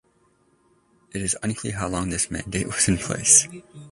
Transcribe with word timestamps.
It 1.11 1.21
is 1.21 1.37
unclear 1.43 1.73
how 1.77 1.87
long 1.87 2.09
this 2.09 2.31
mandate 2.31 2.65
was 2.65 2.87
in 2.87 2.97
place. 2.97 3.47